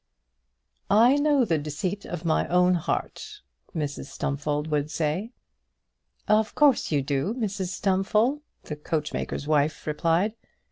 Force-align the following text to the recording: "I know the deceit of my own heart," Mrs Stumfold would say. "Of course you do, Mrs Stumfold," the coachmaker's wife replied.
"I 0.89 1.13
know 1.17 1.45
the 1.45 1.59
deceit 1.59 2.05
of 2.05 2.25
my 2.25 2.47
own 2.47 2.73
heart," 2.73 3.41
Mrs 3.75 4.05
Stumfold 4.05 4.65
would 4.71 4.89
say. 4.89 5.29
"Of 6.27 6.55
course 6.55 6.91
you 6.91 7.03
do, 7.03 7.35
Mrs 7.35 7.67
Stumfold," 7.67 8.41
the 8.63 8.77
coachmaker's 8.77 9.45
wife 9.45 9.85
replied. 9.85 10.33